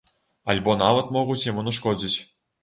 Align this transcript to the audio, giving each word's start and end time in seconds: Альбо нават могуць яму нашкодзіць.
Альбо 0.53 0.75
нават 0.83 1.11
могуць 1.17 1.47
яму 1.51 1.67
нашкодзіць. 1.69 2.17